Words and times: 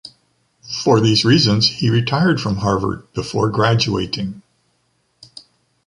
For 0.83 0.99
these 0.99 1.23
reasons, 1.23 1.67
he 1.69 1.91
retired 1.91 2.41
from 2.41 2.55
Harvard 2.55 3.13
before 3.13 3.51
graduating. 3.51 4.41